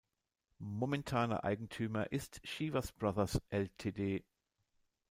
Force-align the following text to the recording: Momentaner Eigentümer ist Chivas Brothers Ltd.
Momentaner 0.59 1.43
Eigentümer 1.43 2.11
ist 2.11 2.41
Chivas 2.41 2.91
Brothers 2.91 3.39
Ltd. 3.51 4.23